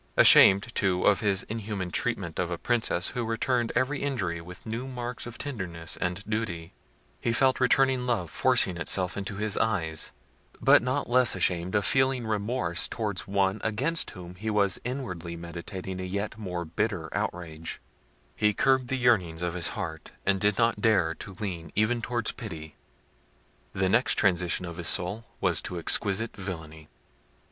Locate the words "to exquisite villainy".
25.61-26.89